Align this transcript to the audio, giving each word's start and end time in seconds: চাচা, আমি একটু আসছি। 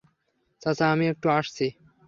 চাচা, 0.61 0.85
আমি 0.91 1.05
একটু 1.07 1.27
আসছি। 1.29 1.65